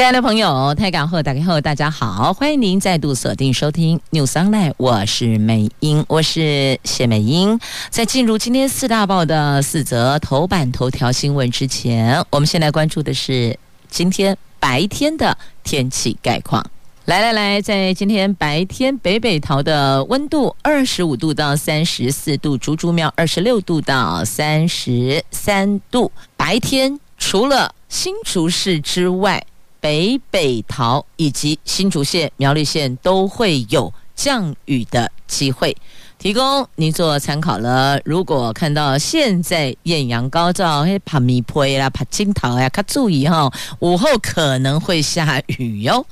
[0.00, 7.60] 亲爱的朋友，台港后打开后，大家好，欢迎您再度锁定收听 News Online，我是美英，我是谢美英。
[7.90, 13.54] 在进入今天四大报的四则头版头条新闻之前，我们先来关注的是
[13.90, 16.64] 今天白天的天气概况。
[17.04, 26.10] 来来来，在今天白天，北北桃的温度二十五度到三十四度，竹竹苗二十六度到三十三度。
[26.38, 29.44] 白天除了新竹市之外，
[29.80, 35.76] 北北桃以及新竹县、苗栗县都会有降雨的机会。
[36.20, 37.98] 提供您做参考了。
[38.04, 46.04] 如果看到现在艳阳高照，嘿，怕米灰啦，怕金桃呀，可注意哈，午后可能会下雨哟。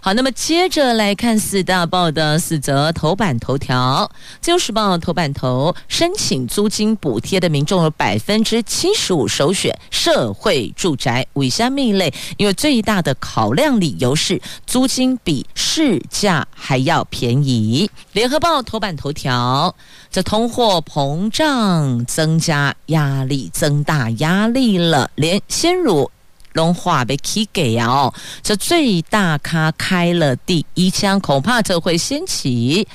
[0.00, 4.08] 好，那么接着来看四大报的四则头版头条。
[4.40, 12.14] 自由时报头版头，申请租金补贴的民众有百分之七十五首选社会住宅，为虾米类？
[12.36, 17.90] 因为最大的考量理由是租金比市价还要便宜。
[18.16, 19.74] 联合报头版头条。
[20.10, 25.10] 这通货膨胀增加压力，增大压力了。
[25.16, 26.10] 连鲜乳
[26.54, 32.88] 融化被起给哦，这最大咖开了第一枪，恐怕这会掀起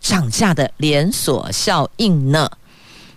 [0.00, 2.48] 涨价的连锁效应呢。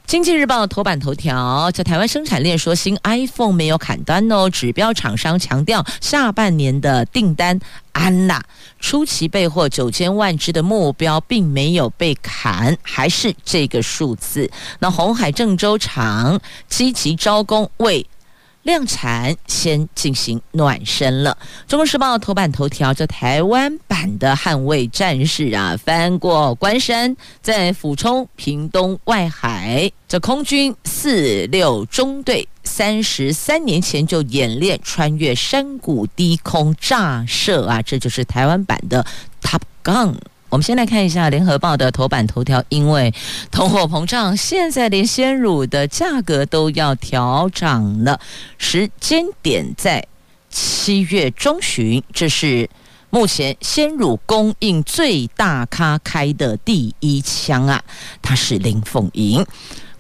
[0.05, 7.59] 经济日报头版头条，在台湾生产链说新 iPhone 没有砍单哦，指标厂商强调下半年的订单
[7.93, 8.43] 安娜，
[8.79, 14.49] 初期备货九千万只的目标并没有被砍，还是这个数字。
[14.79, 18.05] 那红海郑州厂积极招工为。
[18.63, 21.37] 量产先进行暖身了。
[21.67, 29.91] 中国时报头版头条，这台湾版的捍卫战士啊，翻过关山，在俯冲屏东外海。
[30.07, 39.05] 这空军四六中队三十三年前就演练穿越山谷低空炸射啊，这就是台湾版的
[39.41, 40.15] Top Gun。
[40.53, 43.11] 我们先来看一下《联合报》的头版头条，因为
[43.49, 48.19] 通货膨胀，现在连鲜乳的价格都要调涨了。
[48.59, 50.05] 时间点在
[50.51, 52.69] 七月中旬，这是
[53.09, 57.83] 目前鲜乳供应最大咖开的第一枪啊！
[58.21, 59.43] 他是林凤营。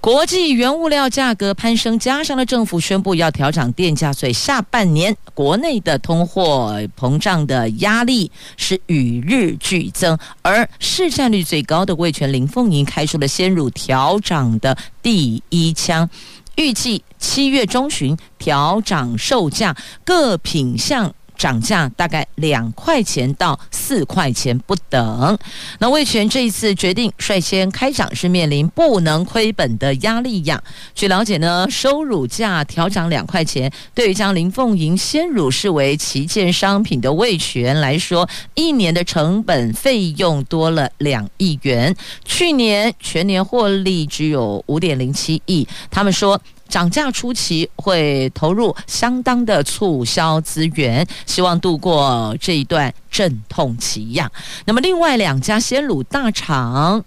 [0.03, 10.19] 国际原物料价格攀升，加上了政府宣布要调涨电价，所以下半年国内的通货膨胀的压力是与日俱增。
[10.41, 16.09] 而市占率最高的味全林凤营开出了鲜乳调涨的第一枪，
[16.57, 21.15] 预计七月中旬调涨售价，各品项。
[21.43, 25.37] 涨价大概两块钱到四块钱不等。
[25.79, 30.63] 那味全这一次决定率先开涨，是面临不能亏本的压力呀。
[30.95, 41.93] 据了解呢，收乳价调涨两块钱，对于将林凤营鲜乳视为旗舰商品的味全来说，一年的成本费用多了两亿元。
[42.23, 46.39] 去年全年获利只有五点零七亿，他们说。
[46.73, 54.27] 涨价初期会投入相当的促销资源，希望度过这一段阵痛期呀。
[54.65, 57.05] 那么，另外两家鲜乳大厂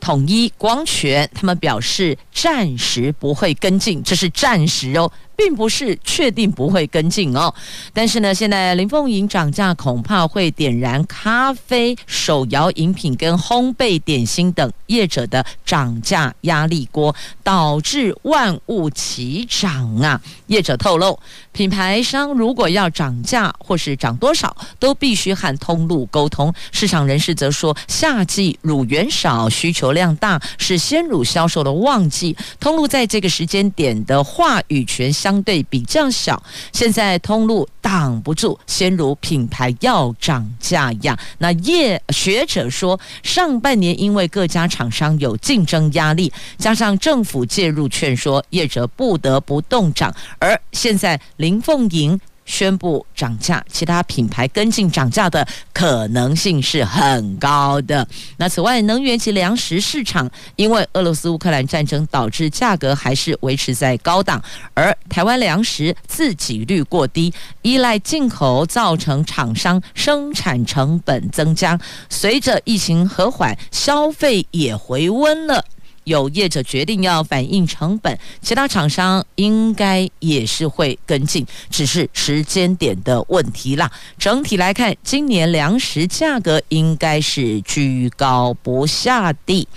[0.00, 5.12] 统一、光泉，他们表示暂时不会跟进，这是暂时哦。
[5.44, 7.52] 并不是确定不会跟进哦，
[7.92, 20.20] 但是呢，现在林凤营涨价恐怕会点燃咖啡、手摇饮品跟烘焙点心等业者的涨价压力锅，导致万物齐涨啊！
[20.46, 21.18] 业者透露，
[21.52, 26.52] 品牌商如果要涨价或是涨多少，都必须和通路沟通。
[26.72, 36.42] 市场人士则说，夏季乳源少，需求量大，是鲜乳销售的旺季，通路在这个时间点的话语权相对比较小，
[36.72, 41.18] 现在通路挡不住鲜乳品牌要涨价呀。
[41.36, 50.14] 那业学者说，上半年因为各家厂商有竞争压力，加上政府介入劝说，业者不得不动涨。
[50.38, 52.18] 而现在林凤营。
[52.44, 58.06] 宣布涨价，其他品牌跟进涨价的可能性是很高的。
[58.36, 64.42] 那此外，能源及粮食市场因为俄罗斯乌克兰战争导致价格还是维持在高档，
[64.74, 71.78] 而台湾粮食自给率过低，依赖进口造成厂商生产成本增加。
[72.10, 75.64] 随着疫情和缓，消费也回温了。
[76.04, 83.90] 有业者决定要反映成本，其他厂商应该也是会跟进，只是时间点的问题啦。
[84.18, 89.68] 整体来看，今年粮食价格应该是居高不下的。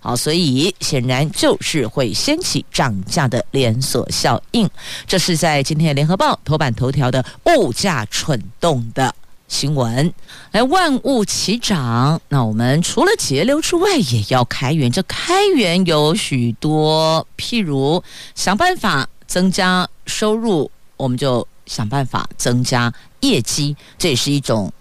[0.00, 4.68] 好，所以显然就是会掀起涨价的连锁效应。
[5.06, 9.12] 这是在今天《联合报》头版头条的物价蠢动的
[9.48, 10.14] 新闻。
[10.52, 14.92] 来，万物齐涨，那我们除了节流之外，也要开源。
[14.92, 18.02] 这开源有许多，譬如
[18.34, 24.72] 想办法增加收入，我们就想办法增加业绩，这也是一种。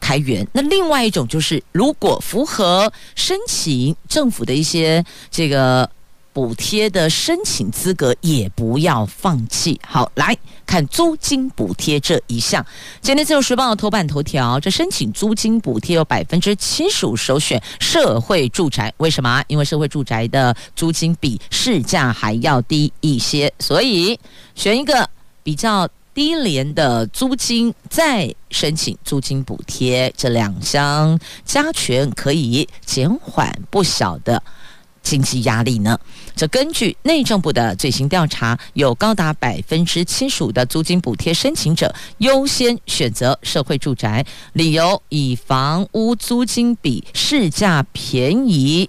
[0.00, 5.90] 开源，那另外一种就是，如果符合申请政府的一些这个
[6.32, 9.78] 补贴的申请资格，也不要放弃。
[9.84, 12.64] 好，来看租金补贴这一项。
[13.00, 19.42] 今天自由时报头版头条，这申请租金补贴有百分之七十五首选社会住宅，为什么？
[19.48, 24.20] 因为社会住宅的租金比市价还要低一些，所以
[24.54, 25.08] 选一个
[25.42, 25.88] 比较。
[26.14, 34.42] 低廉的租金再申请租金补贴，这两项加权可以减缓不小的
[35.02, 35.98] 经济压力呢。
[36.36, 48.88] 这根据内政部的最新调查，有高达百分之七十五的租金补贴申请者优先选择社会住宅，理由以房屋租金比市价便宜。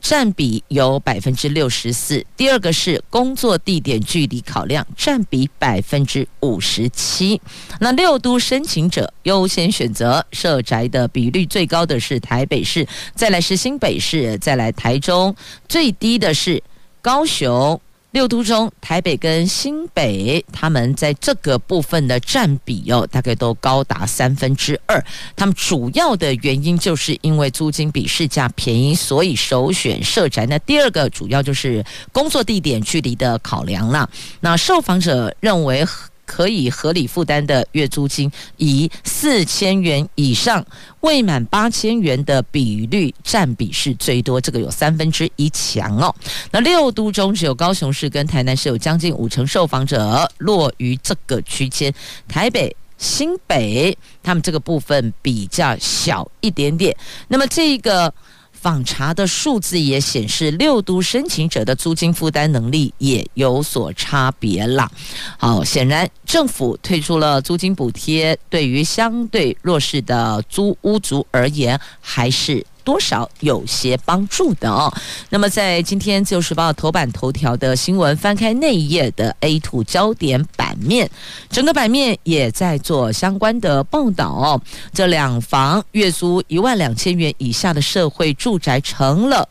[0.00, 7.40] 占比有百分之六十四，第二个是工作地点距离考量，占比百分之五十七。
[7.80, 15.34] 那六都申请者优先选择设宅的比率最高的是台北市，再来是新北市，再来台中，
[15.68, 16.62] 最低的是
[17.00, 17.80] 高雄。
[18.12, 25.02] 六都中，台北跟新北，他们在这个部分的占比哦，大概都高达三分之二。
[25.36, 30.44] 他们主要的原因就是因为租金比市价便宜，所以首选设宅。
[30.46, 34.08] 那第二个主要就是工作地点距离的考量啦。
[34.40, 35.86] 那受访者认为。
[36.30, 40.64] 可以合理负担的月租金，以四千元以上
[41.00, 46.14] 未满八千元的比率占比是最多，这个有三分之一强哦。
[46.52, 51.92] 那六都中只有高雄市跟台南市有将近五成受访者落于这个区间，
[52.28, 56.96] 台北、新北他们这个部分比较小一点点。
[57.26, 58.14] 那么这个。
[58.60, 64.90] 访查的数字也显示，六都申请者的租金负担能力也有所差别了。
[65.38, 72.64] 好，显然政府推出了租金补贴，对于相对弱势的租屋族而言，还是。
[72.84, 74.92] 多少有些帮助的哦。
[75.28, 81.10] 那么，在今天《自由时报》头版头条的新闻，翻开那一页的 A2 焦点版面，
[81.48, 84.60] 整个版面也在做相关的报道。
[84.92, 89.48] 这两房月租一万两千元以下的社会住宅，成了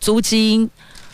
[0.00, 0.68] 租金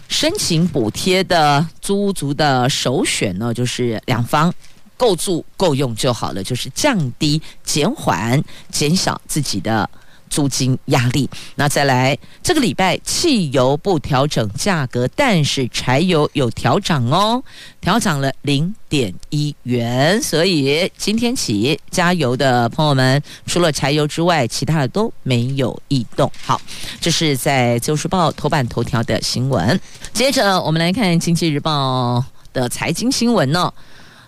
[0.08, 4.52] 申请补贴的租屋族的首选呢，就是两房
[4.96, 9.88] 够住够用就好了，就是降低、减缓、减小自己的。
[10.28, 17.42] 租金压力，那再来这个礼拜汽油不调整价格，但是柴油有调涨哦，
[17.80, 26.30] 调涨了零点一元，所以今天起加油的朋友们，除了柴油之外，其他的都没有异动。
[26.44, 26.60] 好，
[27.00, 29.80] 这是在《自由时报》头版头条的新闻。
[30.12, 32.18] 接着我们来看《经济日报》
[32.52, 33.72] 的财经新闻呢，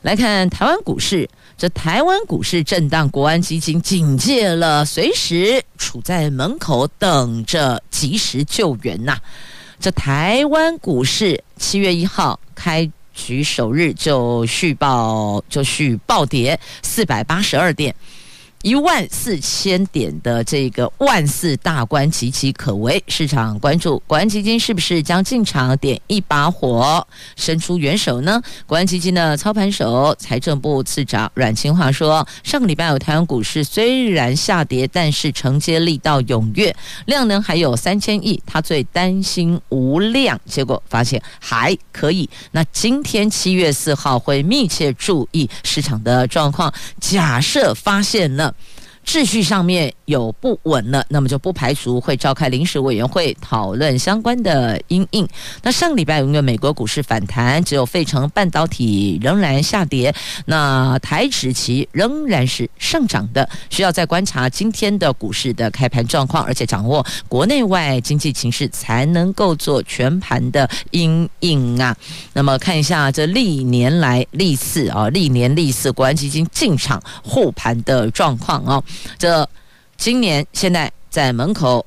[0.03, 1.29] 来看台湾股市。
[1.61, 9.19] 这台湾股市震荡，国安基金警戒了，随时处在门口等着及时救援呐。
[9.79, 17.95] 这台湾股市七月一号开局首日就续报就续暴跌四百八十二点。
[18.63, 28.43] 一万四千点的这个万四大关岌岌可危，市场关注国安基金是不是将进场点一把火，伸出援手呢？
[28.67, 36.75] 国安基金的操盘手、财政部次长阮清华说：“上个礼拜有台湾股市虽然下跌，但是承接力道踊跃，
[37.07, 38.39] 量能还有三千亿。
[38.45, 42.29] 他最担心无量，结果发现还可以。
[42.51, 48.50] 那今天七月四号会密切注意市场的状况，假设发现了。”
[49.11, 55.27] 秩序上面有不稳了，那么就不排除会召开临时委员会讨论相关的因应。
[55.65, 60.15] 那上礼拜因为美国股市反弹，只有费城半导体仍然下跌，
[60.47, 71.97] 那台指期仍然是上涨的，需要再观察今天的股市的开盘状况，而且掌握国内外经济情势，才能够做全盘的因应啊。
[72.33, 78.81] 那么看一下这历年来历次啊，历年历次国安基金进场护盘的状况哦。
[79.19, 79.49] 这
[79.97, 81.85] 今年现在在门口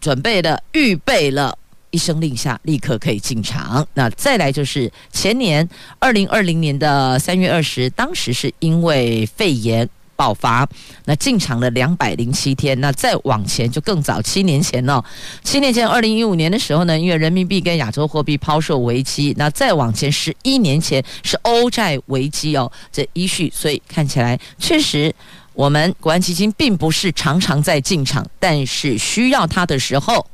[0.00, 1.56] 准备的预备了
[1.90, 3.86] 一声令下，立刻可以进场。
[3.94, 5.68] 那再来就是前年
[5.98, 9.88] 二零二零年的三月二十，当时是因为肺炎。
[10.18, 10.66] 爆发，
[11.04, 14.98] 那进场了两百零七天，那再往前就更早，七年前哦，
[15.44, 25.14] 七年前二零一五年的时候呢，因为人民币跟亚洲货币抛售危机，那再往前十一年前是欧债危机哦，这一续，所以看起来确实
[25.56, 30.24] 我们国安基金并不是常常在进场，但是需要它的时候，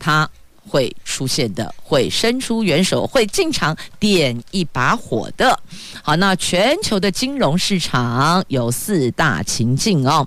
[0.00, 0.28] 它。
[0.68, 5.56] 会出现的，会伸出援手，会进场点一把火的。
[6.02, 10.26] 好，那全球的金融市场有四大情境哦。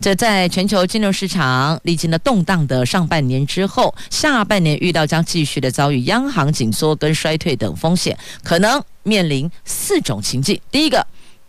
[0.00, 11.06] 这在全球金融市场历经了动荡的上半年之后，下半年遇到将继续的遭遇央行紧缩跟衰退等风险，可能面临四种情境：第一个，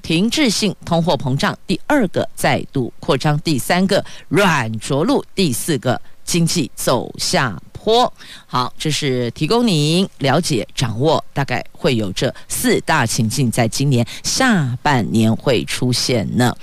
[0.07, 8.11] 停滞性通货膨胀；第二个，再度扩张；第三个，软着陆；第四个，经济走下坡。
[8.45, 16.53] 好，这是提供您了解掌握，大概会有这四大情境，在今年下半年会出现呢。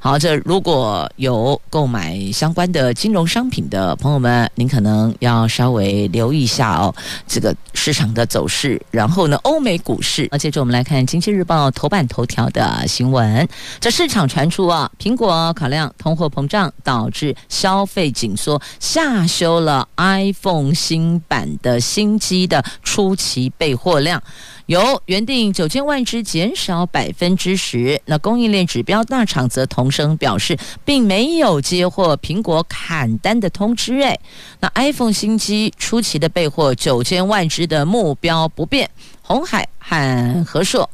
[0.00, 6.92] 好，这如果有购买相关的金融商品的朋友们，您可能要稍微留意一下哦，
[7.28, 8.80] 这个市场的走势。
[8.90, 10.26] 然后呢，欧美股市。
[10.32, 24.22] 那接着我们来看《经济日报》头版头条的新闻，这市场传出啊，苹果考量通货膨胀导致消费紧缩，下修了 iPhone 新版的新机的初期备货量，
[24.66, 28.00] 由原定九千万只减少百分之十。
[28.06, 34.00] 那供应链指标大厂则同声表示，并没有接获苹果砍单的通知。
[34.00, 34.18] 哎，
[34.60, 38.90] 那 iPhone 新机初期的备货九千万只的目标不变。
[39.22, 40.88] 红海和和硕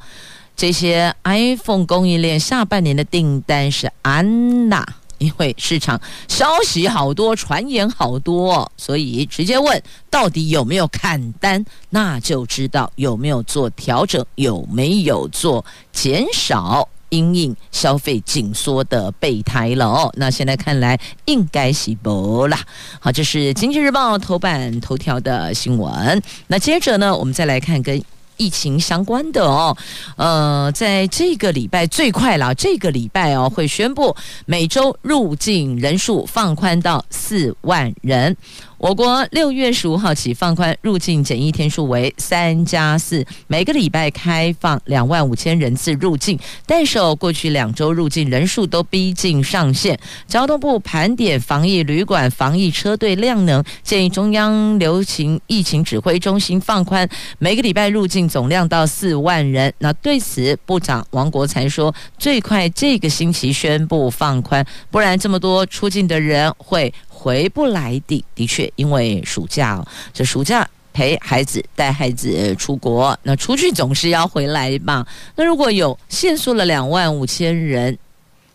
[0.57, 4.87] 这些 iPhone 供应链下半年的订单是安娜。
[5.23, 20.13] 因为市场消息好多，传言好多，所以直接问到底有没有砍单，那就知道有没有做调整，有没有做减少，因应消费紧缩的备胎了哦。
[20.17, 22.59] 那现在看来应该是不啦。
[22.99, 26.21] 好，这是经济日报头版头条的新闻。
[26.49, 28.03] 那接着呢，我们再来看跟。
[28.37, 29.77] 疫情相关的哦，
[30.17, 34.15] 呃，在这个礼拜最快了，这个礼拜哦会宣布
[34.47, 38.37] 每周入境人数放宽到四万人。
[38.83, 46.37] 我国六月十五号起放宽入境检疫天数为三加四，每个礼拜开放两万五千人次入境。
[46.67, 49.97] 但是，过去两周入境人数都逼近上限。
[50.27, 57.09] 交通部盘点防疫旅馆、防疫车队量能，建议中央流行疫情指挥中心放宽
[57.39, 59.73] 每个礼拜入境总量到四万人。
[59.79, 66.93] 那对此，部长王国材说，最快这个星期宣布放宽，不然这么多出境的人会。
[67.23, 69.81] 回不来的，的确，因为暑假，
[70.13, 75.07] 这暑假陪孩子、带孩子出国，那出去总是要回来嘛。
[75.37, 77.97] 那如果有限缩了两万五千人，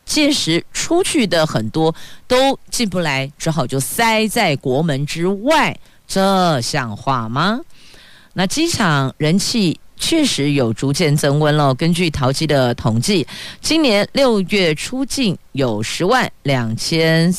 [0.06, 1.96] 届时出去的很多
[2.28, 5.74] 都进不来，只好就塞在国门之外，
[6.06, 7.62] 这像话吗？
[8.34, 11.74] 那机场人气确实有逐渐增温了。
[11.74, 13.26] 根据淘机的统计，
[13.62, 17.34] 今年六月出境有十万两千。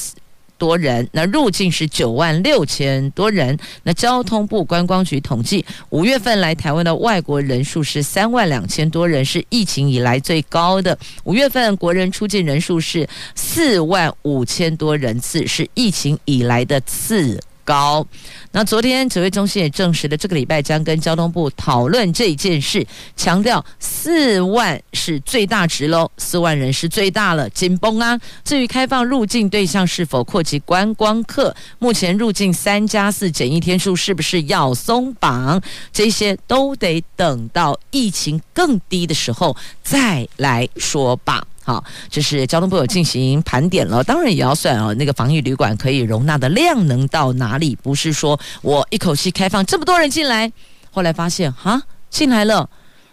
[0.58, 3.58] 多人，那入境是九万六千多人。
[3.84, 10.98] 那交通部观光局统计，五月份来台湾的外国人数是三万两千多人，是疫情以来最高的。
[11.24, 18.06] 五月份国人出境人数是四万五千多人次，是疫情以来的次高。
[18.52, 28.18] 那昨天指挥中心也证实了，这个礼拜将跟交通部讨论这件事，强调四万是最大值喽，四万人是最大了，紧绷啊。
[28.42, 35.60] 至于开放入境对象是否扩及观光客，目前入境三加四检疫天数是不是要松绑，
[35.92, 41.46] 这些都得等到疫情更低的时候再来说吧。
[41.68, 47.76] 好，这是交通部有进行盘点了，当然也要算哦，那个防疫旅馆可以容纳的量能到哪里？
[47.76, 50.50] 不是说我一口气开放这么多人进来，
[50.90, 52.70] 后来发现哈进来了，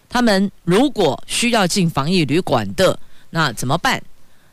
[0.08, 2.98] 他们如果需要进防疫旅馆的，
[3.28, 4.02] 那怎么办？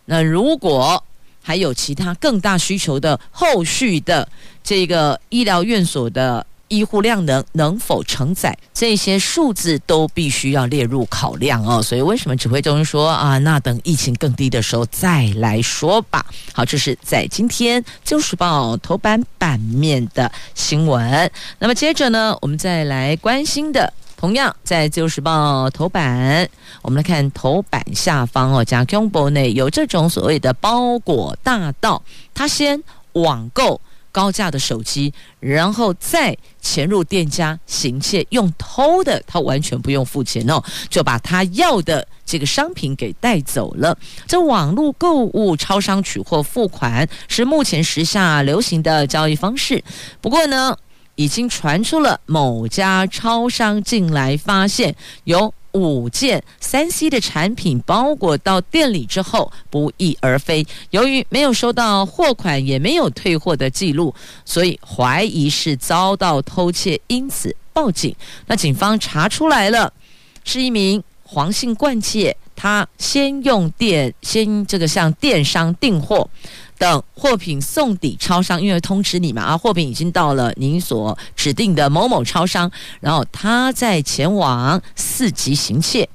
[0.03, 1.01] 那如果
[1.41, 4.27] 还有其他更大需求的后续的
[4.61, 6.45] 这个医疗院所的。
[6.75, 16.25] 医护量能能否承载这些数字都必须要列入考量哦，所以为什么指挥中心说啊，那等疫情更低的时候再来说吧。
[16.51, 21.29] 好，这是在今天《旧时报》头版版面的新闻。
[21.59, 26.49] 那么接着呢，我们再来关心的，同样在《自由时报》头版，
[26.81, 32.01] 我们来看头版下方哦，加 c o m b 内有这种所谓的包裹大盗，
[32.33, 32.81] 他先
[33.13, 33.79] 网购。
[34.13, 43.97] 高价的手机，然后再潜入店家行窃，用偷的，他完全不用付钱哦，就把他要的这个商品给带走了。
[44.27, 49.83] 这网络购物超商取货付款是目前时下流行的交易方式，
[50.21, 50.77] 不过呢，
[51.15, 55.53] 已经传出了某家超商近来发现有。
[55.73, 64.13] 五件三 C 的产品包裹到店里之后不翼而飞，由于没有收到货款，也没有退货的记录，
[64.45, 68.15] 所以怀疑是遭到偷窃，因此报警。
[68.47, 69.91] 那警方查出来了，
[70.43, 76.29] 是一名黄姓惯窃，他先用电先这个向电商订货。
[76.75, 82.69] 等货品送抵超商，因为通知你嘛，啊，货品已经到了您所指定的某某超商，
[82.99, 86.09] 然后他再前往四级行窃。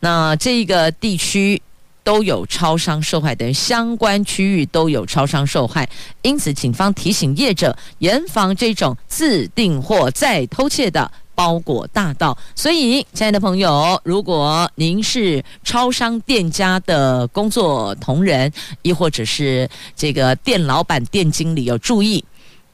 [0.00, 1.60] 那这个地区
[2.02, 5.86] 都有超商受害，等相关区域都有超商受害，
[6.22, 11.10] 因此警方提醒业者严防这种自订货再偷窃的。
[11.34, 22.24] 包裹大道，所以，亲爱的朋友，如果您是超商店家的工作同仁，亦或者是这个店老板、店经理，要注意，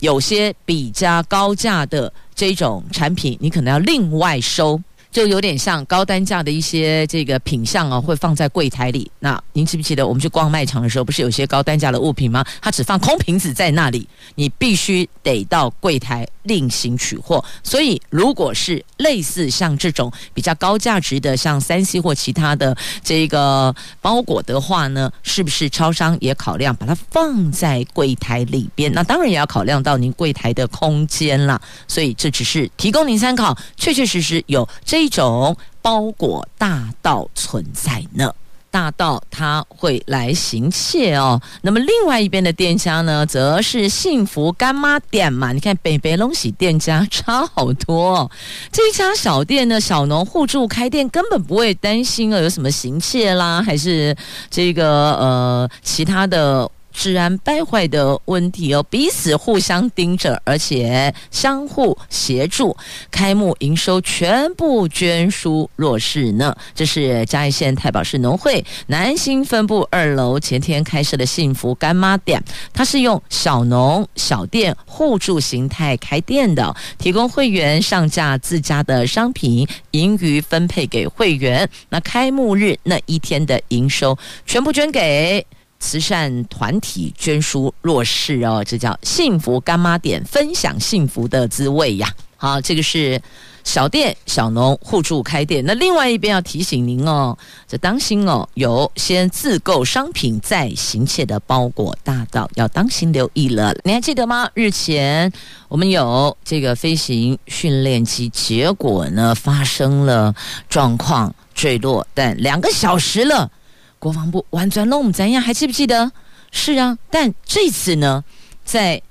[0.00, 4.80] 有些比较高价的这种产品，你可能要另外收。
[5.10, 9.10] 就有点像高单价的一些这个品相啊，会放在柜台里。
[9.20, 12.44] 那您记不记得我们去逛卖场的时候，不是有些高单价的物品吗？
[12.60, 17.42] 它只放空瓶子在那里，你必须得到柜台另行取货。
[17.64, 28.92] 所以，如果是类似像这种比较高价值的，像三 C 或其他的这个包裹的话呢，是不是超商也考量把它放在柜台里边？
[28.92, 31.60] 那当然也要考量到您柜台的空间啦。
[31.88, 35.07] 所以，这只是提供您参考，确确实实有这。
[35.08, 38.32] 这种包裹大盗存在呢，
[38.70, 41.40] 大盗他会来行窃哦。
[41.62, 45.52] 那么另外一边的店家呢，则是幸福干妈店嘛。
[45.52, 48.30] 你看北北龙喜店家差好多。
[48.70, 54.14] 这家小店呢，小农互助开店，根本不会担心啊有什么行窃啦，还是
[54.50, 56.70] 这个呃其他的。
[56.98, 62.76] 治安败坏的问题哦，彼此互相盯着，而且相互协助，
[63.08, 66.52] 开幕营收全部捐输弱势呢。
[66.74, 81.70] 这是嘉义县太保市农会南兴分部二楼前天开设的幸福干妈店，它是用小农小店互助形态开店的，提供会员上架自家的商品，盈余分配给会员。
[81.90, 85.46] 那开幕日那一天的营收全部捐给。
[85.80, 92.12] 慈善团体捐书弱势哦，这叫幸福干妈点，分享幸福的滋味呀。
[92.40, 93.20] 好，这个是
[93.64, 95.64] 小店小农互助开店。
[95.66, 97.36] 那另外一边要提醒您哦，
[97.66, 103.74] 这当心哦，有先自购商品再行窃的包裹大盗，要当心留意了。
[103.82, 104.48] 你还记得吗？
[104.54, 105.32] 日前
[105.66, 110.32] 我们有这个飞行训练机，结果呢发生了
[110.68, 113.50] 状况坠落，但两个小时了。
[113.98, 115.42] 国防部完全弄怎样？
[115.42, 116.10] 还记不记得？
[116.50, 118.24] 是啊，但这次呢，
[118.64, 119.02] 在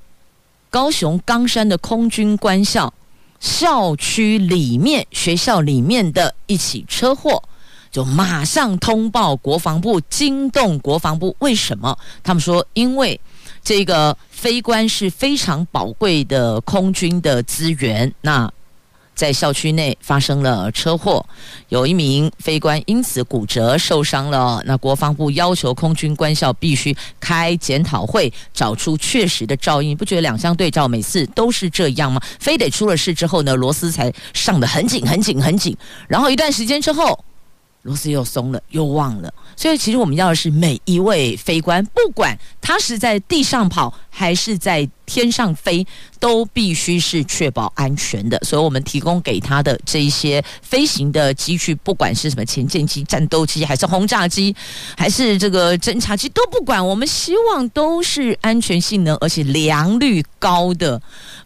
[0.69, 2.93] 高雄冈山的空军官校
[3.39, 7.43] 校区里面，学校里面的一起车祸，
[7.91, 11.36] 就马上通报国防部，惊动国防部。
[11.39, 11.97] 为什么？
[12.23, 13.19] 他们说，因为
[13.63, 18.12] 这个飞官是非常宝贵的空军的资源。
[18.21, 18.52] 那
[19.17, 21.25] 在校区内发生了车祸，
[21.69, 24.62] 有一名飞官因此骨折受伤了。
[24.65, 29.97] 那国防部要求空军官校必须开检讨会，找出确实的照应。
[29.97, 32.21] 不觉得两相对照，每次都是这样吗？
[32.39, 35.75] 非得出了事之后呢，螺丝才上的很紧、很紧、很紧，
[36.08, 37.25] 然后一段时间之后，
[37.88, 39.34] 螺丝又松了，又忘了。
[39.56, 45.88] 所以，其实我们要的是每一位飞官，不管他是在地上跑还是在天上飞，
[46.19, 48.38] 都必须是确保安全的。
[48.43, 54.54] 所以我们提供给他的这一些飞行的机具，不管是什么前舰机、战斗机，还是轰炸机，
[54.97, 56.86] 还是这个侦察机，都不管。
[56.86, 61.02] 我们希望都是安全性能而且良率高的，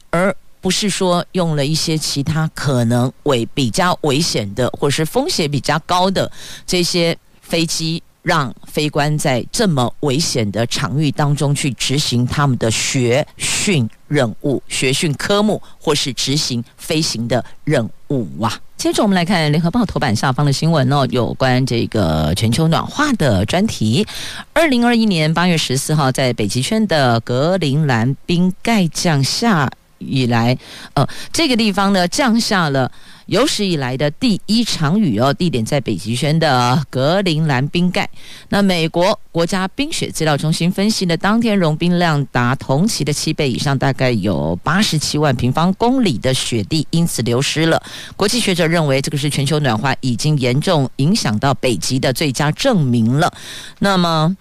[0.10, 6.32] 而不是说用了一些其他可能危比较危险的，或是风险比较高的
[6.66, 7.18] 这些。
[7.42, 18.58] 飞机让飞官在这么危险的场域当中去执行他们的学训任务、学训科目，或是执行飞行的任务啊。
[18.78, 24.08] 接着我们来看《联合报》头版下方的新闻哦，有关这个全球暖化的专题。
[24.54, 29.70] 二零二一年八月十四号，在北极圈的格陵兰冰盖降下
[30.08, 30.58] 以来，
[30.94, 32.92] 呃，这个地方呢降下了
[33.28, 38.10] 有史以来的第一场雨哦，地点在北极圈的格陵兰冰盖。
[38.50, 47.82] 那美国国家冰雪资料中心分析的当天融冰量达同期的七倍以上，大概有八十七万平方公里的雪地因此流失了。
[48.16, 53.32] 国际学者认为，这个是全球暖化已经严重影响到北极的最佳证明了。
[53.80, 54.36] 那么，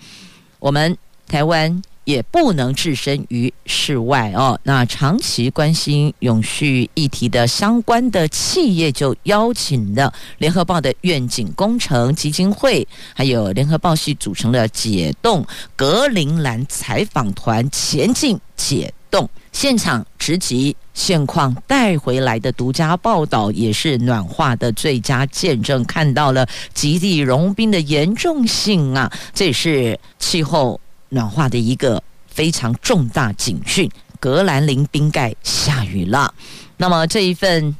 [0.58, 0.96] 我们
[1.28, 1.82] 台湾。
[2.10, 4.58] 也不能置身于世外哦。
[4.64, 15.46] 那长期关心永续议题的相关的企业，就邀请了联合报的愿景工程基金会，还有联合报系组成的解冻
[15.76, 25.84] 格陵兰采访团前进解冻现场直击现况带回来的独家报道，也是暖化的最佳见证。
[25.84, 30.80] 看到了极地融冰的严重性啊，这也是气候。
[31.10, 36.34] 暖化的一个非常重大警讯，格兰林冰盖下雨了。
[36.78, 37.76] 那么这一份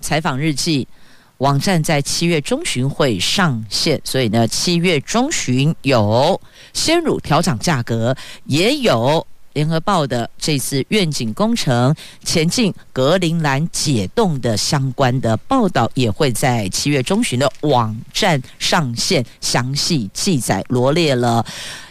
[0.00, 0.86] 采访日记
[1.38, 6.40] 网站在七月中旬会上线，所以呢，七月中旬有
[6.72, 9.26] 鲜乳调涨价格，也有。
[9.54, 21.44] 联合报的这次愿景工程前进格陵兰解冻的相关的报道，也会在七月中旬的网站上线，详细记载罗列了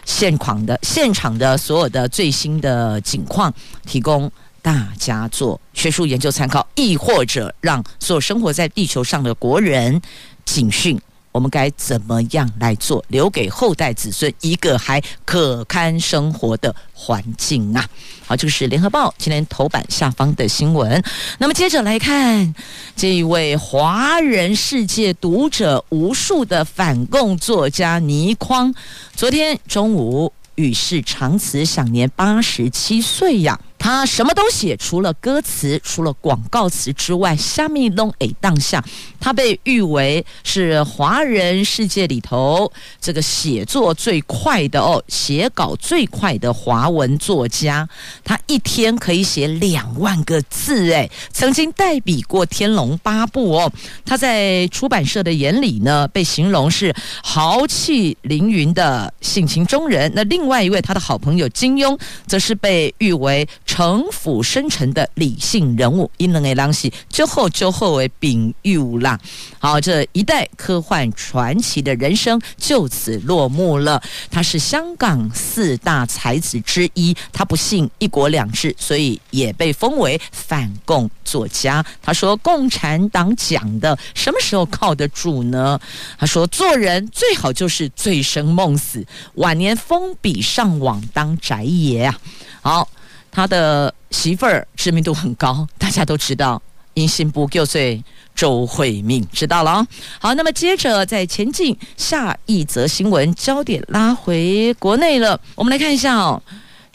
[0.05, 3.51] 现况的现场的所有的最新的景况，
[3.85, 10.01] 提供大家做学术研究参考，亦或者让所有生活在地球上的国人
[10.45, 10.99] 警讯。
[11.33, 17.83] 我们该怎么样来做，留给后代子孙一个还可堪生活的环境啊？
[18.25, 21.03] 好，这个是联合报今天头版下方的新闻。
[21.39, 22.53] 那么接着来看
[22.95, 28.71] 这一位华人世界读者无数的反共作家倪匡，
[29.15, 33.59] 昨天中午与世长辞，享年八十七岁呀。
[33.83, 38.81] 他什么都写，除了歌词，除了广告词之外，虾米弄诶当下。
[39.19, 47.87] 他被誉为是华人世界里头这个写作最快的哦，写稿最快的华文作家。
[48.23, 53.69] 他一天可以写两万个字，诶，曾经代笔过《天龙八部》哦。
[54.05, 60.09] 他在出版社的眼里呢，被形容是豪气凌云的性情中人。
[60.15, 63.45] 那另外一位他的好朋友金庸，则是被誉为。
[63.73, 69.19] 城府深沉的理性人物，因能给郎喜之后就后为丙玉啦。
[69.57, 73.99] 好，这一代科幻传奇的人生就此落幕了。
[74.29, 81.83] 他是香港四大才子之一，他不信一国两制，所以也被封为反共作家。
[81.99, 85.79] 他说：“共产党讲的什么时候靠得住呢？”
[86.19, 92.19] 他说：“做人最好就是醉生梦死，晚年封笔上网当宅爷啊。”
[92.61, 92.87] 好。
[93.33, 96.61] 他的媳妇儿知名度很高，大家都知道，
[96.93, 98.01] 因信不救罪
[98.35, 99.87] 周慧敏知道了哦。
[100.19, 106.41] 好，那么接着再前进下一则新闻焦点拉回国内了，我们来看一下哦。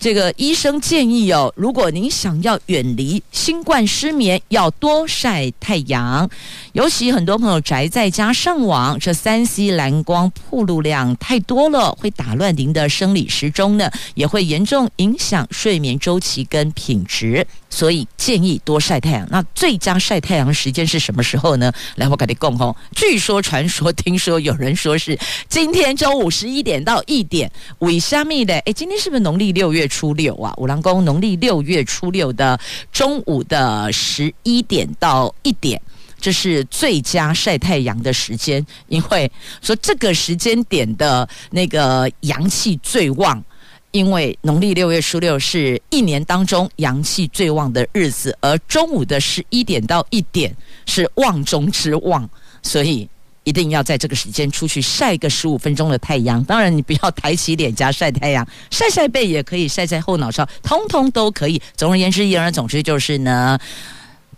[0.00, 6.30] 这个医生建议哦，如果您想要远离新冠失眠，要多晒太阳。
[6.72, 17.44] 尤其很多朋友宅在家上网，这三 C 蓝光曝露量太多了，会打乱您的生理时钟呢，也会严重影响睡眠周期跟品质。
[17.70, 19.26] 所以建议多晒太阳。
[19.30, 21.72] 那最佳晒太阳时间是什么时候呢？
[21.96, 22.74] 来，我跟你讲哦。
[22.94, 27.50] 据说、传说、听说，有人说是今天中午十一点到一点。
[27.80, 28.54] 为什么的？
[28.60, 30.52] 哎，今天是不是农历六月初六啊？
[30.56, 32.58] 五郎公农历六月初六的
[32.92, 35.80] 中午的十一点到一点。
[36.20, 39.30] 这是最佳晒太阳的时间，因为
[39.62, 43.40] 说这个时间点的那个阳气最旺，
[43.90, 50.54] 因为农历六月初六是一年当中阳气最旺的日子，而中午的十一点到一点
[50.86, 52.28] 是旺中之旺，
[52.62, 53.08] 所以
[53.44, 56.42] 一定要在这个时间出去晒个十五分钟的太阳。
[56.44, 61.60] 当然，你不要抬起脸颊晒太阳，晒晒背也可以，晒在后脑勺，通通都可以。
[61.76, 63.58] 总而言之，言而总之就是呢，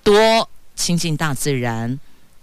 [0.03, 0.49] 多。
[0.77, 2.01] 亲近大自然，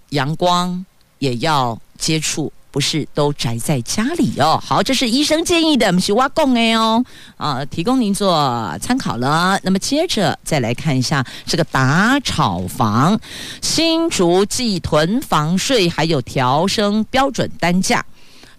[0.10, 0.86] 阳光
[1.18, 4.62] 也要接触，不是都宅在家里哦。
[4.64, 7.04] 好，这是医生建议的，我们是我讲的哦。
[7.38, 9.60] 啊，提供您做参考了。
[9.64, 13.20] 那么接着再来看一下这个打炒房，
[13.62, 18.06] 新竹继囤房税还有调升标准单价。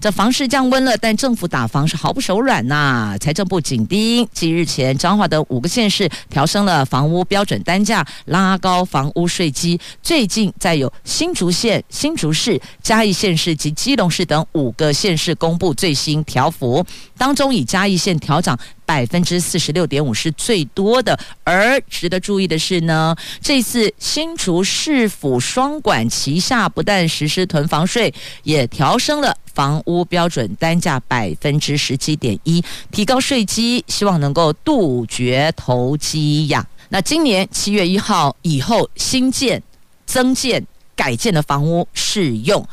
[0.00, 9.80] 这房市降温了，但政府打房是毫不手软呐、财政部紧盯，即日前彰化的五个县市调升了房屋标准单价，拉高房屋税基。
[10.00, 18.56] 最近再有新竹县、新竹市、嘉义县市及基隆市等五个县市公布最新调幅，当中以嘉义县调涨。
[18.88, 36.66] 百分之四十六点五是最多的，而值得注意的是呢，这次新竹市府双管齐下，不但实施囤房税，也调升了房屋标准单价百分之十七点一，提高税基，希望能够杜绝投机呀。
[36.88, 39.62] 那今年七月一号以后，新建、
[40.06, 42.66] 增建、改建的房屋适用。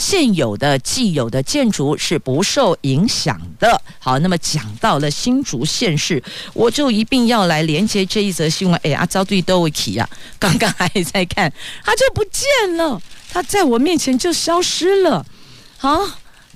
[0.00, 3.80] 现有的既有的建筑是不受影响的。
[3.98, 6.20] 好，那么讲到了新竹县市，
[6.54, 8.80] 我就一定要来连接这一则新闻。
[8.82, 10.08] 哎，阿招对都会提呀，
[10.40, 11.52] 刚刚还在看，
[11.84, 15.24] 他就不见了，他在我面前就消失了。
[15.76, 16.00] 好，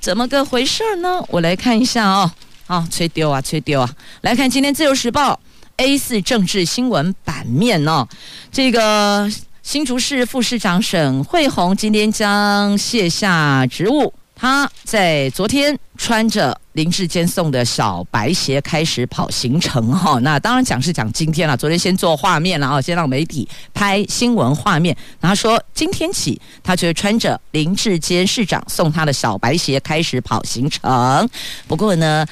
[0.01, 1.23] 怎么个回事呢？
[1.29, 2.33] 我来看一下哦。
[2.67, 3.95] 好，吹丢啊，吹丢啊！
[4.23, 5.39] 来看今天自由时报
[5.77, 8.09] A 四政治新闻版面哦，
[8.51, 9.31] 这个。
[9.65, 14.13] 新竹市副市长沈慧虹今天将卸下职务。
[14.37, 20.19] 他在昨天穿着林志坚送的小白鞋开始跑行程哈。
[20.21, 24.95] 那当然讲是讲今天了，昨天先做画面了啊，先让媒体拍新闻画面。
[25.19, 31.27] 然后说今天起，他就会穿着林志坚市长送他的小白鞋开始跑行程。
[31.67, 32.27] 不过呢，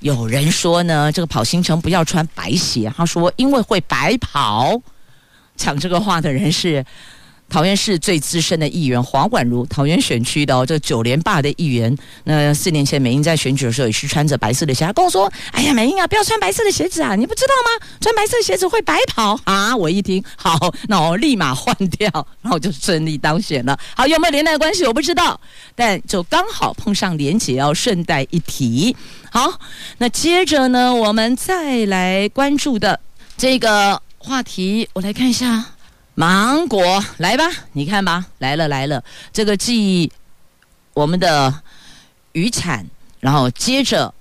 [0.00, 4.78] 有人说呢，这个跑行程不要穿白鞋，他说因为会白跑。
[5.56, 6.84] 讲这个话的人是
[7.48, 11.96] 桃园市最资深的议员黄婉如，桃园选区的哦，这九连霸的议员。
[12.24, 17.86] 那四年前美英在选举的时候也是穿着白色的鞋，他跟我说：“哎呀，美英啊，不要穿白色的鞋子啊，你不知道吗？
[18.00, 22.10] 穿白色鞋子会白跑啊！”我一听，好，那我立马换掉，
[22.42, 23.78] 然后就顺利当选了。
[23.94, 25.40] 好，有没有连带关系我不知道，
[25.76, 28.96] 但就刚好碰上连结，要顺带一提。
[29.30, 29.60] 好，
[29.98, 32.98] 那接着呢，我们再来关注的
[33.36, 34.02] 这个。
[34.26, 35.66] 话题，我来看一下，
[36.16, 40.10] 芒果来吧，你看吧，来了来了，这个记忆
[40.94, 41.62] 我们的
[42.32, 42.84] 渔产，
[43.20, 44.12] 然后接着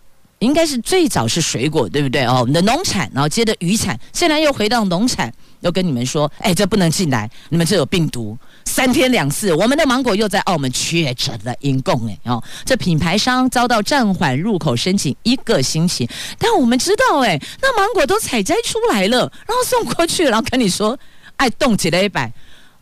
[0.45, 2.37] 应该是最早是水果，对不对哦？
[2.39, 8.37] 我们的农产，然后接着渔产，现在又回到农产，又跟你们说，哎，这不能进来，你们这有病毒。
[8.65, 20.97] 三天两次，我们的芒果又在澳门确诊了因供哎哦，这品牌商遭到暂缓入口申请一个星期，但我们知道哎，那芒果都采摘出来了，然后送过去，然后跟你说
[21.37, 22.31] 爱冻结了一百，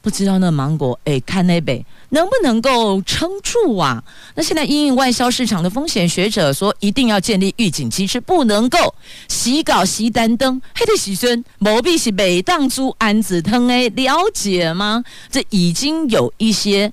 [0.03, 1.83] 不知道那芒果哎看那边。
[2.09, 4.03] 能不能够撑住啊？
[4.35, 8.93] 那现在因应外销市场的风险，学者说一定要建立预警机制，不能够
[9.27, 15.03] 洗稿洗单灯，还得洗孙，某必是每当猪安子疼哎，了解吗？
[15.31, 16.91] 这已经有一些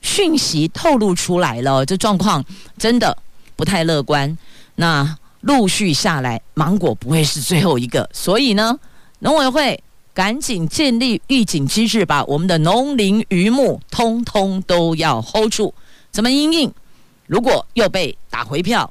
[0.00, 2.44] 讯息透露出来了，这状况
[2.78, 3.18] 真的
[3.56, 4.38] 不太乐观。
[4.76, 8.78] 那陆续下来，芒果不会是最后一个，所以呢，
[9.18, 9.82] 农委会。
[10.16, 15.74] 赶紧建立预警机制，把我们的农林渔牧通通都要 hold 住。
[16.10, 16.72] 怎么应应？
[17.26, 18.90] 如果又被打回票，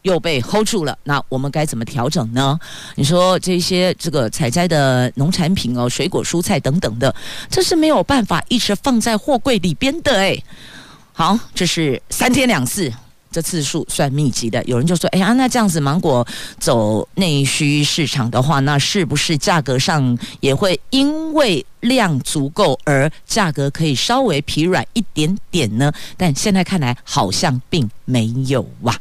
[0.00, 2.58] 又被 hold 住了，那我们该怎么调整呢？
[2.94, 7.14] 你说这些这个采摘的农产品哦，水果、蔬菜等等的，
[7.50, 10.42] 这是没有办法一直放在货柜里边的诶。
[11.12, 12.90] 好，这是三天两次。
[13.34, 16.24] 这次数算密集的，有人就说：“哎呀，那这样子芒果
[16.60, 28.96] 走内需市场的话，那是不是价格上也会因为量足够而价格可以稍微疲软一点点呢？”但现在看来好像并没有哇。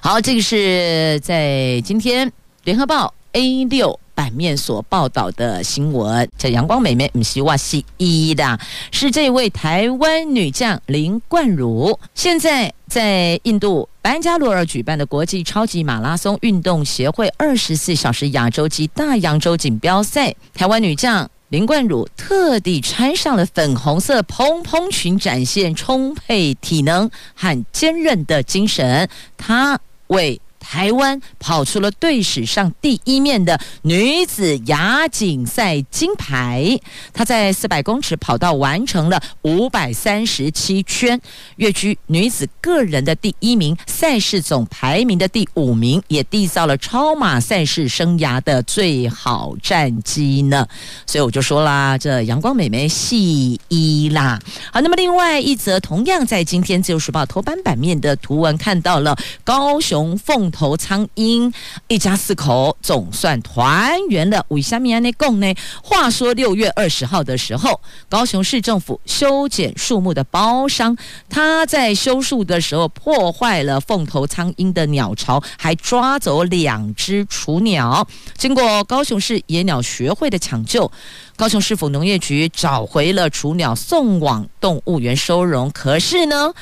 [0.00, 2.30] 好，这个是在今天
[2.62, 3.98] 联合报 A 六。
[4.16, 8.58] 版面所报道的新闻，这阳光美眉唔希望是一的，
[8.90, 29.06] 是这位台湾女将林冠儒，现在在印度班加罗尔举办的国际超级马拉松运动协会二十四小时亚洲及大洋洲锦标赛，台湾女将林冠儒特地穿上了粉红色蓬蓬裙，展现充沛体能和坚韧的精神。
[29.36, 36.76] 她为台湾跑出了队史上第一面的女子亚锦赛金牌，
[37.12, 41.20] 她在四百公尺跑道完成了五百三十七圈，
[41.54, 50.66] 跃居女子个人的第一名，赛事总排名的第五名，也缔造了超马赛事生涯的最好战绩呢。
[51.06, 54.40] 所以我就说啦，这阳光美眉系一啦。
[54.72, 60.50] 好，那么另外一则同样在今天自由时报头版版面的图文看到了高雄凤。
[60.56, 61.52] 头苍蝇
[61.88, 64.42] 一家四口总算团圆了。
[64.48, 65.54] 为什么安内讲呢？
[65.82, 70.96] 话说六月二十号的时候，高雄市政府修剪树木的包商，
[71.28, 78.08] 他在修树的时候破坏了凤头苍鹰的鸟巢，还抓走两只雏鸟。
[78.38, 80.90] 经过高雄市野鸟学会的抢救，
[81.36, 85.70] 高雄市府农业局找回了雏鸟，送往动物园收容。
[85.70, 86.54] 可是呢，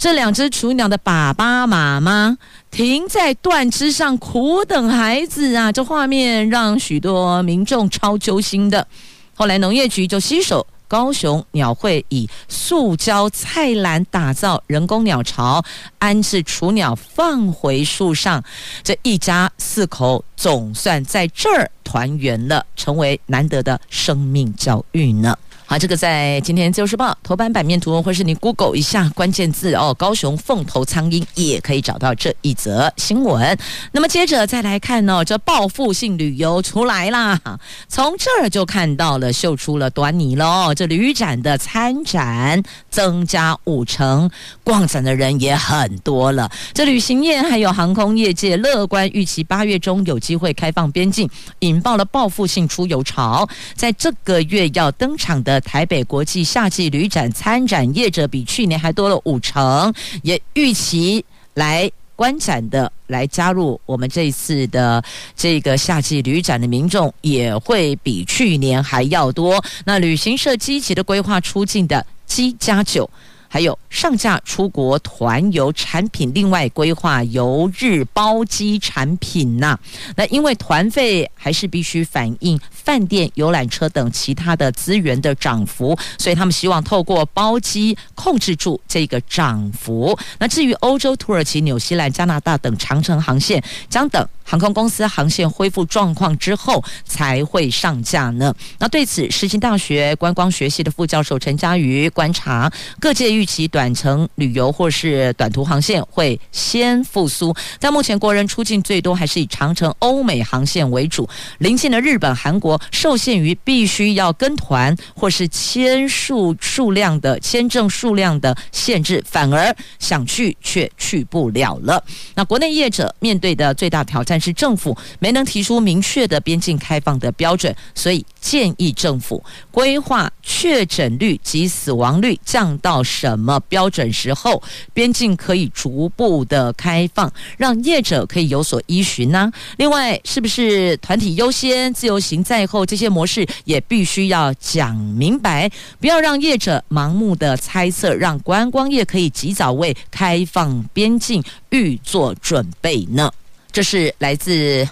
[0.00, 2.38] 这两只雏鸟的爸爸妈妈
[2.70, 8.86] 停在断枝上苦等孩子啊，这画面让许多民众超揪心的。
[9.34, 15.62] 后来农业局就携手高雄鸟会，以塑胶菜篮打造人工鸟巢，
[15.98, 18.42] 安置雏鸟，放回树上。
[18.82, 25.36] 这一家四口总算在这儿团圆了，成为难得的生命教育呢。
[25.70, 33.56] 好，这个在今天《自由时报》头版版面图，或是你 Google 一下关键字哦，高雄凤头苍鹰也可以找到这一则新闻。
[33.92, 37.40] 那么接着再来看哦，这报复性旅游出来啦，
[37.86, 40.74] 从这儿就看到了，秀出了端倪喽。
[40.74, 44.28] 这旅展的参展增加五成，
[44.64, 46.50] 逛展的人也很多了。
[46.74, 51.30] 这旅行业还有航空业界乐观预期，八月中有机会开放边境，
[51.60, 53.48] 引爆了报复性出游潮。
[53.76, 55.59] 在这个月要登场的。
[55.60, 59.92] 台北国际夏季旅展参展业者比去年还多了五成，
[60.22, 65.02] 也预期来观展的、来加入我们这次的
[65.34, 69.62] 这个夏季旅展的民众也会比去年还要多。
[69.84, 73.08] 那旅行社积极的规划出境的七加酒。
[73.52, 79.76] 还有上架出国团游产品，另外规划游日包机产品呐、
[80.14, 90.16] 那因为团费还是必须反映饭店、游览车等其他的资源的涨幅，所以他们希望透过包机控制住这个涨幅。
[90.38, 98.54] 那至于欧洲、土耳其、纽西兰、加拿大等长程航线，将等航空公司航线恢复状况之后才会上架呢。
[98.78, 103.39] 那对此，世新大学观光学系的副教授陈嘉瑜观察各界。
[103.40, 111.26] 预期短程旅游或是短途航线会先复苏，但目前国人出境最多还是以长程欧美航线为主。
[111.56, 122.04] 临近的日本、韩国受限于必须要跟团或是签数数量的签证数量的限制，反而想去却去不了了。
[122.34, 139.52] 那国内业者面对的最大挑战是政府没能提出明确的边境开放的标准，所以建议政府规划确诊率及死亡率降到什么标准时候边境可以逐步的开放，让业者可以有所依循呢？
[139.76, 153.30] 另外，是不是团体优先、自由行在后这些模式也必须要讲明白，不要让业者盲目的猜测，让观光业可以及早为开放边境预做准备呢？
[153.72, 154.88] 这是来自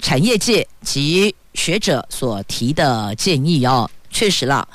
[0.00, 4.68] 产业界及学者所提的建议哦，确实了。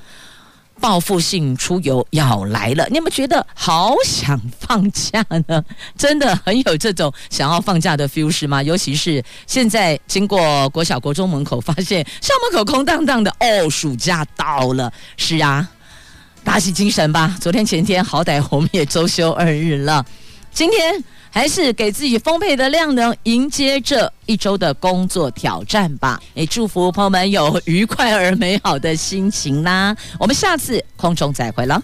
[0.81, 5.61] 报复性出游要来了，你们觉得好想放假呢？
[5.97, 8.63] 真的很有这种想要放假的 feel 是吗？
[8.63, 14.89] 尤其是现在经过国小、国中门口，发现校门口空荡荡的哦，暑假到了。
[15.17, 15.69] 是啊，
[16.45, 17.35] 打起精神吧！
[17.41, 20.05] 昨天、前天好歹我们也周休二日了，
[20.53, 21.03] 今天。
[21.31, 26.19] 还是给自己丰沛的量能，迎接这一周的工作挑战吧。
[26.33, 29.95] 也祝福朋友们有愉快而美好的心情啦。
[30.19, 31.81] 我们下次空中再会了。